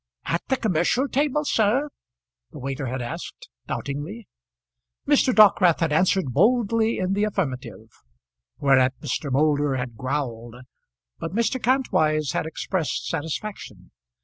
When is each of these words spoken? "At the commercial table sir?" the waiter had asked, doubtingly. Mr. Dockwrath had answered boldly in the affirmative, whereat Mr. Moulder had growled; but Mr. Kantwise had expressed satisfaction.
"At 0.25 0.41
the 0.47 0.57
commercial 0.57 1.07
table 1.07 1.45
sir?" 1.45 1.89
the 2.49 2.57
waiter 2.57 2.87
had 2.87 3.03
asked, 3.03 3.49
doubtingly. 3.67 4.27
Mr. 5.07 5.31
Dockwrath 5.31 5.79
had 5.79 5.93
answered 5.93 6.33
boldly 6.33 6.97
in 6.97 7.13
the 7.13 7.23
affirmative, 7.23 7.87
whereat 8.57 8.99
Mr. 9.01 9.31
Moulder 9.31 9.75
had 9.75 9.95
growled; 9.97 10.55
but 11.19 11.35
Mr. 11.35 11.61
Kantwise 11.61 12.31
had 12.31 12.47
expressed 12.47 13.09
satisfaction. 13.09 13.91